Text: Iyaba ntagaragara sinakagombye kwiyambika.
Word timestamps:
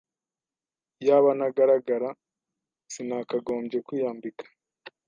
Iyaba 1.01 1.29
ntagaragara 1.37 2.09
sinakagombye 2.93 3.77
kwiyambika. 3.87 4.45